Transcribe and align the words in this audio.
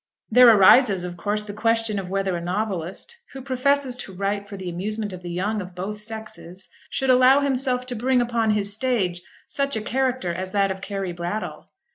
There 0.31 0.49
arises, 0.49 1.03
of 1.03 1.15
course, 1.15 1.43
the 1.43 1.53
question 1.53 2.09
whether 2.09 2.35
a 2.35 2.41
novelist, 2.41 3.19
who 3.33 3.41
professes 3.43 3.95
to 3.97 4.11
write 4.15 4.47
for 4.47 4.57
the 4.57 4.67
amusement 4.67 5.13
of 5.13 5.21
the 5.21 5.29
young 5.29 5.61
of 5.61 5.75
both 5.75 5.99
sexes, 6.01 6.69
should 6.89 7.11
allow 7.11 7.41
himself 7.41 7.85
to 7.85 7.95
bring 7.95 8.19
upon 8.19 8.49
his 8.49 8.73
stage 8.73 9.21
such 9.45 9.75
a 9.75 9.79
character 9.83 10.33
as 10.33 10.53
that 10.53 10.71
of 10.71 10.81
Carry 10.81 11.11
Brattle? 11.11 11.69